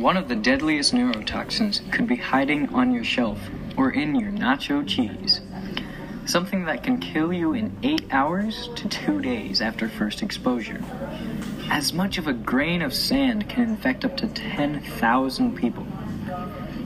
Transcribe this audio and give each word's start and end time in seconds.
One 0.00 0.16
of 0.16 0.28
the 0.28 0.34
deadliest 0.34 0.94
neurotoxins 0.94 1.92
could 1.92 2.06
be 2.06 2.16
hiding 2.16 2.74
on 2.74 2.90
your 2.90 3.04
shelf 3.04 3.38
or 3.76 3.90
in 3.90 4.14
your 4.14 4.32
nacho 4.32 4.88
cheese. 4.88 5.42
Something 6.24 6.64
that 6.64 6.82
can 6.82 6.96
kill 6.96 7.34
you 7.34 7.52
in 7.52 7.76
8 7.82 8.06
hours 8.10 8.70
to 8.76 8.88
2 8.88 9.20
days 9.20 9.60
after 9.60 9.90
first 9.90 10.22
exposure. 10.22 10.82
As 11.68 11.92
much 11.92 12.16
of 12.16 12.26
a 12.26 12.32
grain 12.32 12.80
of 12.80 12.94
sand 12.94 13.50
can 13.50 13.64
infect 13.64 14.06
up 14.06 14.16
to 14.16 14.26
10,000 14.28 15.54
people. 15.54 15.86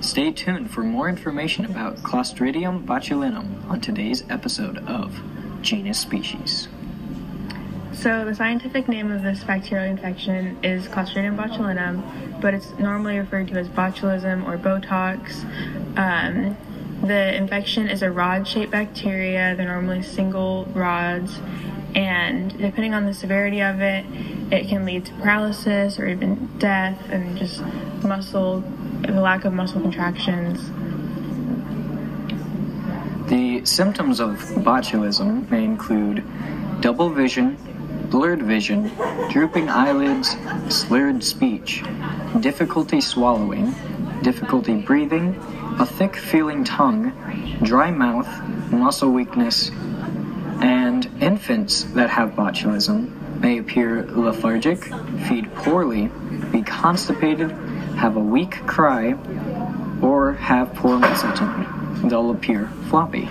Stay 0.00 0.32
tuned 0.32 0.72
for 0.72 0.82
more 0.82 1.08
information 1.08 1.64
about 1.64 1.98
Clostridium 1.98 2.84
botulinum 2.84 3.64
on 3.70 3.80
today's 3.80 4.24
episode 4.28 4.78
of 4.88 5.22
Genus 5.62 6.00
Species. 6.00 6.66
So, 7.92 8.24
the 8.24 8.34
scientific 8.34 8.88
name 8.88 9.12
of 9.12 9.22
this 9.22 9.44
bacterial 9.44 9.88
infection 9.88 10.58
is 10.64 10.88
Clostridium 10.88 11.36
botulinum, 11.36 12.02
but 12.44 12.52
it's 12.52 12.78
normally 12.78 13.18
referred 13.18 13.48
to 13.48 13.54
as 13.54 13.70
botulism 13.70 14.46
or 14.46 14.58
Botox. 14.58 15.32
Um, 15.96 16.54
the 17.02 17.34
infection 17.34 17.88
is 17.88 18.02
a 18.02 18.10
rod 18.10 18.46
shaped 18.46 18.70
bacteria, 18.70 19.56
they're 19.56 19.66
normally 19.66 20.02
single 20.02 20.66
rods, 20.74 21.40
and 21.94 22.50
depending 22.58 22.92
on 22.92 23.06
the 23.06 23.14
severity 23.14 23.62
of 23.62 23.80
it, 23.80 24.04
it 24.52 24.68
can 24.68 24.84
lead 24.84 25.06
to 25.06 25.14
paralysis 25.14 25.98
or 25.98 26.06
even 26.06 26.50
death 26.58 27.00
and 27.08 27.34
just 27.38 27.62
muscle, 28.02 28.60
the 29.00 29.22
lack 29.22 29.46
of 29.46 29.54
muscle 29.54 29.80
contractions. 29.80 30.60
The 33.30 33.64
symptoms 33.64 34.20
of 34.20 34.32
botulism 34.56 35.50
may 35.50 35.64
include 35.64 36.22
double 36.82 37.08
vision, 37.08 37.56
blurred 38.14 38.44
vision, 38.44 38.92
drooping 39.28 39.68
eyelids, 39.68 40.36
slurred 40.68 41.24
speech, 41.24 41.82
difficulty 42.38 43.00
swallowing, 43.00 43.74
difficulty 44.22 44.76
breathing, 44.76 45.34
a 45.80 45.84
thick 45.84 46.14
feeling 46.14 46.62
tongue, 46.62 47.10
dry 47.64 47.90
mouth, 47.90 48.28
muscle 48.70 49.10
weakness, 49.10 49.72
and 50.62 51.10
infants 51.20 51.82
that 51.94 52.08
have 52.08 52.30
botulism 52.36 53.10
may 53.40 53.58
appear 53.58 54.04
lethargic, 54.04 54.84
feed 55.26 55.52
poorly, 55.56 56.08
be 56.52 56.62
constipated, 56.62 57.50
have 57.96 58.16
a 58.16 58.20
weak 58.20 58.64
cry, 58.64 59.14
or 60.00 60.34
have 60.34 60.72
poor 60.76 61.00
muscle 61.00 61.32
tone. 61.32 62.08
They'll 62.08 62.30
appear 62.30 62.68
floppy. 62.88 63.28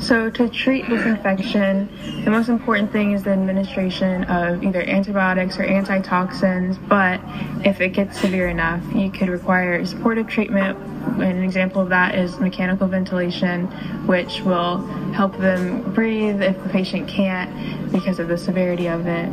So, 0.00 0.28
to 0.28 0.48
treat 0.48 0.88
this 0.88 1.06
infection, 1.06 1.88
the 2.24 2.30
most 2.30 2.48
important 2.48 2.92
thing 2.92 3.12
is 3.12 3.22
the 3.22 3.30
administration 3.30 4.24
of 4.24 4.62
either 4.62 4.82
antibiotics 4.82 5.58
or 5.58 5.62
antitoxins. 5.62 6.76
But 6.76 7.20
if 7.64 7.80
it 7.80 7.90
gets 7.90 8.20
severe 8.20 8.48
enough, 8.48 8.82
you 8.94 9.10
could 9.10 9.28
require 9.28 9.84
supportive 9.86 10.28
treatment. 10.28 10.76
An 11.20 11.42
example 11.42 11.80
of 11.80 11.88
that 11.88 12.14
is 12.14 12.38
mechanical 12.38 12.86
ventilation, 12.86 13.66
which 14.06 14.42
will 14.42 14.84
help 15.12 15.38
them 15.38 15.94
breathe 15.94 16.42
if 16.42 16.62
the 16.62 16.68
patient 16.68 17.08
can't 17.08 17.92
because 17.92 18.18
of 18.18 18.28
the 18.28 18.36
severity 18.36 18.88
of 18.88 19.06
it. 19.06 19.30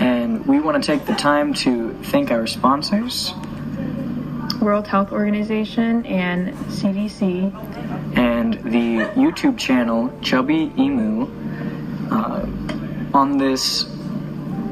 And 0.00 0.44
we 0.46 0.60
want 0.60 0.82
to 0.82 0.86
take 0.86 1.06
the 1.06 1.14
time 1.14 1.54
to 1.54 1.94
thank 2.04 2.30
our 2.30 2.46
sponsors 2.46 3.32
World 4.62 4.86
Health 4.86 5.10
Organization 5.10 6.06
and 6.06 6.54
CDC. 6.68 7.81
And 8.16 8.54
the 8.64 9.06
YouTube 9.14 9.58
channel 9.58 10.12
Chubby 10.20 10.72
Emu. 10.78 11.28
Uh, 12.10 12.46
on 13.14 13.38
this 13.38 13.86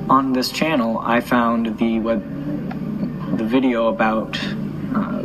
on 0.09 0.33
this 0.33 0.51
channel, 0.51 0.99
I 0.99 1.21
found 1.21 1.79
the 1.79 2.01
web 2.01 2.23
the 3.37 3.45
video 3.45 3.89
about 3.89 4.39
uh, 4.95 5.23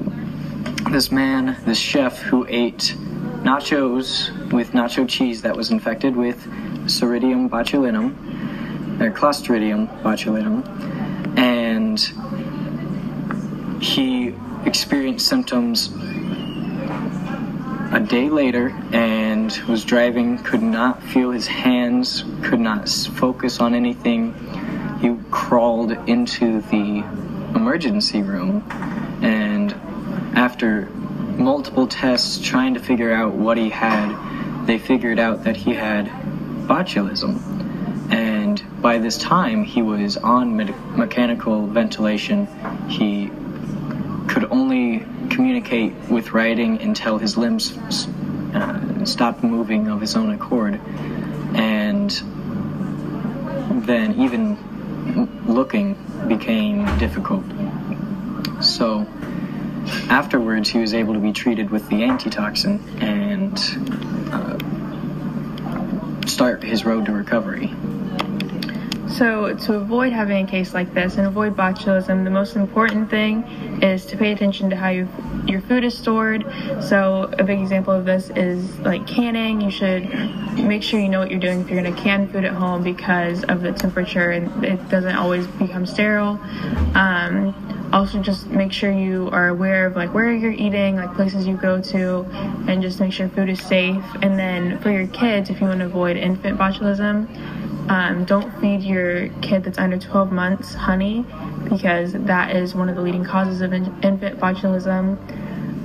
this 0.91 1.11
man, 1.11 1.57
this 1.65 1.79
chef 1.79 2.19
who 2.21 2.45
ate 2.47 2.95
nachos 3.43 4.31
with 4.51 4.71
nacho 4.71 5.07
cheese 5.07 5.41
that 5.41 5.55
was 5.55 5.71
infected 5.71 6.15
with 6.15 6.45
Ceridium 6.85 7.49
botulinum, 7.49 8.13
or 9.01 9.11
Clostridium 9.11 9.87
botulinum, 10.03 10.63
and 11.37 11.99
he 13.83 14.33
experienced 14.65 15.27
symptoms 15.27 15.89
a 17.95 17.99
day 18.01 18.27
later 18.27 18.75
and 18.91 19.57
was 19.69 19.85
driving, 19.85 20.37
could 20.39 20.61
not 20.61 21.01
feel 21.01 21.31
his 21.31 21.47
hands, 21.47 22.25
could 22.43 22.59
not 22.59 22.89
focus 22.89 23.61
on 23.61 23.73
anything. 23.73 24.33
He 24.99 25.15
crawled 25.31 25.93
into 26.09 26.59
the 26.63 27.05
emergency 27.55 28.21
room 28.21 28.67
and 29.21 29.71
after 30.35 30.89
multiple 31.37 31.87
tests 31.87 32.37
trying 32.45 32.73
to 32.73 32.81
figure 32.81 33.13
out 33.13 33.33
what 33.33 33.55
he 33.55 33.69
had, 33.69 34.65
they 34.65 34.77
figured 34.77 35.17
out 35.17 35.45
that 35.45 35.55
he 35.55 35.73
had 35.73 36.07
botulism. 36.67 37.39
And 38.11 38.61
by 38.81 38.97
this 38.97 39.17
time, 39.17 39.63
he 39.63 39.81
was 39.81 40.17
on 40.17 40.57
med- 40.57 40.97
mechanical 40.97 41.65
ventilation. 41.65 42.47
He 42.89 43.31
could 44.27 44.51
only 44.51 45.05
communicate 45.45 45.93
with 46.09 46.31
writing 46.31 46.81
until 46.81 47.19
his 47.19 47.37
limbs 47.37 47.77
uh, 48.55 49.05
stopped 49.05 49.43
moving 49.43 49.87
of 49.89 50.01
his 50.01 50.15
own 50.15 50.31
accord. 50.31 50.81
And 51.53 52.09
then 53.85 54.19
even 54.19 54.57
looking 55.45 55.99
became 56.27 56.85
difficult. 56.97 57.43
So 58.59 59.05
afterwards, 60.09 60.67
he 60.67 60.79
was 60.79 60.95
able 60.95 61.13
to 61.13 61.19
be 61.19 61.31
treated 61.31 61.69
with 61.69 61.87
the 61.89 62.03
antitoxin 62.05 62.79
and 62.99 63.53
uh, 64.33 64.57
start 66.25 66.63
his 66.63 66.85
road 66.85 67.05
to 67.05 67.11
recovery. 67.11 67.71
So, 69.07 69.53
to 69.53 69.75
avoid 69.75 70.13
having 70.13 70.45
a 70.45 70.49
case 70.49 70.73
like 70.73 70.93
this 70.93 71.17
and 71.17 71.27
avoid 71.27 71.55
botulism, 71.55 72.23
the 72.23 72.31
most 72.31 72.55
important 72.55 73.09
thing 73.09 73.43
is 73.81 74.05
to 74.07 74.17
pay 74.17 74.31
attention 74.31 74.69
to 74.71 74.75
how 74.75 74.89
your 74.89 75.07
your 75.45 75.61
food 75.61 75.83
is 75.83 75.95
stored. 75.97 76.43
So, 76.81 77.31
a 77.37 77.43
big 77.43 77.59
example 77.59 77.93
of 77.93 78.05
this 78.05 78.31
is 78.31 78.77
like 78.79 79.05
canning. 79.05 79.61
You 79.61 79.69
should 79.69 80.09
make 80.57 80.81
sure 80.81 80.99
you 80.99 81.07
know 81.07 81.19
what 81.19 81.29
you're 81.29 81.39
doing 81.39 81.61
if 81.61 81.69
you're 81.69 81.81
going 81.81 81.93
to 81.93 82.01
can 82.01 82.27
food 82.27 82.45
at 82.45 82.53
home 82.53 82.83
because 82.83 83.43
of 83.43 83.61
the 83.61 83.71
temperature 83.71 84.31
and 84.31 84.65
it 84.65 84.89
doesn't 84.89 85.15
always 85.15 85.45
become 85.47 85.85
sterile. 85.85 86.39
Um, 86.95 87.53
also, 87.93 88.21
just 88.21 88.47
make 88.47 88.73
sure 88.73 88.91
you 88.91 89.29
are 89.31 89.49
aware 89.49 89.85
of 89.85 89.95
like 89.95 90.13
where 90.13 90.33
you're 90.33 90.51
eating, 90.51 90.95
like 90.95 91.13
places 91.15 91.47
you 91.47 91.55
go 91.55 91.79
to, 91.79 92.25
and 92.67 92.81
just 92.81 92.99
make 92.99 93.13
sure 93.13 93.29
food 93.29 93.49
is 93.49 93.61
safe. 93.61 94.03
And 94.21 94.37
then 94.37 94.79
for 94.79 94.89
your 94.89 95.07
kids, 95.07 95.49
if 95.49 95.61
you 95.61 95.67
want 95.67 95.79
to 95.79 95.85
avoid 95.85 96.17
infant 96.17 96.57
botulism, 96.57 97.27
um, 97.89 98.25
don't 98.25 98.51
feed 98.59 98.81
your 98.81 99.29
kid 99.41 99.63
that's 99.63 99.77
under 99.77 99.97
12 99.97 100.31
months 100.31 100.73
honey 100.73 101.25
because 101.69 102.13
that 102.13 102.55
is 102.55 102.73
one 102.73 102.89
of 102.89 102.95
the 102.95 103.01
leading 103.01 103.23
causes 103.23 103.61
of 103.61 103.73
in- 103.73 103.95
infant 104.01 104.39
botulism. 104.39 105.17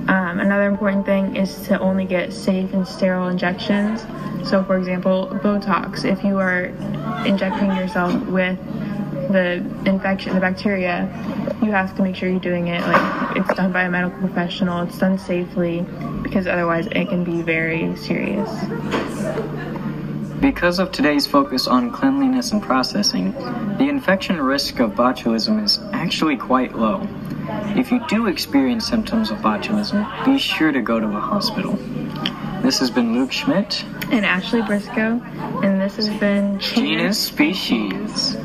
Um, 0.09 0.39
another 0.39 0.67
important 0.67 1.05
thing 1.05 1.35
is 1.35 1.61
to 1.67 1.79
only 1.79 2.05
get 2.05 2.33
safe 2.33 2.73
and 2.73 2.87
sterile 2.87 3.27
injections. 3.27 4.01
So, 4.49 4.63
for 4.63 4.77
example, 4.77 5.27
Botox. 5.43 6.03
If 6.03 6.23
you 6.23 6.39
are 6.39 6.65
injecting 7.25 7.67
yourself 7.75 8.13
with 8.25 8.57
the 9.31 9.63
infection, 9.85 10.33
the 10.33 10.39
bacteria, 10.39 11.03
you 11.61 11.71
have 11.71 11.95
to 11.95 12.01
make 12.01 12.15
sure 12.15 12.29
you're 12.29 12.39
doing 12.39 12.67
it 12.67 12.81
like 12.81 13.37
it's 13.37 13.53
done 13.53 13.71
by 13.71 13.83
a 13.83 13.91
medical 13.91 14.17
professional. 14.19 14.81
It's 14.81 14.97
done 14.97 15.19
safely 15.19 15.85
because 16.23 16.47
otherwise 16.47 16.87
it 16.87 17.09
can 17.09 17.23
be 17.23 17.43
very 17.43 17.95
serious. 17.95 18.49
Because 20.41 20.79
of 20.79 20.91
today's 20.91 21.27
focus 21.27 21.67
on 21.67 21.91
cleanliness 21.91 22.51
and 22.51 22.63
processing, 22.63 23.31
the 23.77 23.87
infection 23.87 24.41
risk 24.41 24.79
of 24.79 24.93
botulism 24.93 25.63
is 25.63 25.77
actually 25.93 26.35
quite 26.35 26.75
low. 26.75 27.07
If 27.77 27.91
you 27.91 28.03
do 28.07 28.25
experience 28.25 28.87
symptoms 28.87 29.29
of 29.29 29.37
botulism, 29.37 30.03
be 30.25 30.39
sure 30.39 30.71
to 30.71 30.81
go 30.81 30.99
to 30.99 31.05
a 31.05 31.19
hospital. 31.19 31.73
This 32.63 32.79
has 32.79 32.89
been 32.89 33.13
Luke 33.13 33.31
Schmidt, 33.31 33.85
And 34.11 34.25
Ashley 34.25 34.63
Briscoe, 34.63 35.21
and 35.61 35.79
this 35.79 35.95
has 35.97 36.09
been 36.19 36.59
Genus 36.59 37.19
Species. 37.19 38.35